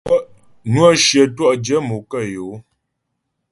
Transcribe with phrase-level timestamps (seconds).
[0.71, 2.53] Nwə́ shyə twɔ'dyə̂ mo kə yɔ́ ó.